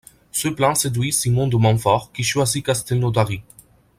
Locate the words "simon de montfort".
1.13-2.11